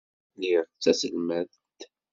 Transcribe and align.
Lliɣ 0.35 0.65
d 0.67 0.79
taselmadt. 0.83 1.55